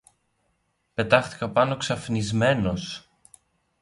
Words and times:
Πετάχτηκα 0.93 1.49
πάνω 1.49 1.77
ξαφνισμένος. 1.77 3.11